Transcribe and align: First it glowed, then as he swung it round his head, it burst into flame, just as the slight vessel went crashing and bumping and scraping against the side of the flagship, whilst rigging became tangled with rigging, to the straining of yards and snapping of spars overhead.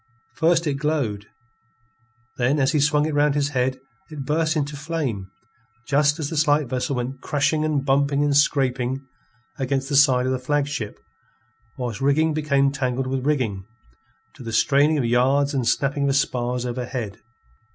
First 0.33 0.65
it 0.65 0.77
glowed, 0.79 1.27
then 2.37 2.57
as 2.57 2.71
he 2.71 2.79
swung 2.79 3.05
it 3.05 3.13
round 3.13 3.35
his 3.35 3.49
head, 3.49 3.79
it 4.09 4.25
burst 4.25 4.55
into 4.55 4.75
flame, 4.75 5.29
just 5.87 6.17
as 6.17 6.31
the 6.31 6.37
slight 6.37 6.65
vessel 6.65 6.95
went 6.95 7.21
crashing 7.21 7.63
and 7.63 7.85
bumping 7.85 8.23
and 8.23 8.35
scraping 8.35 9.05
against 9.59 9.89
the 9.89 9.95
side 9.95 10.25
of 10.25 10.31
the 10.31 10.39
flagship, 10.39 10.97
whilst 11.77 12.01
rigging 12.01 12.33
became 12.33 12.71
tangled 12.71 13.05
with 13.05 13.27
rigging, 13.27 13.63
to 14.33 14.41
the 14.41 14.51
straining 14.53 14.97
of 14.97 15.05
yards 15.05 15.53
and 15.53 15.67
snapping 15.67 16.09
of 16.09 16.15
spars 16.15 16.65
overhead. 16.65 17.21